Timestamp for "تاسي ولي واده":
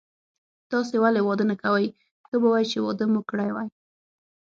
0.71-1.43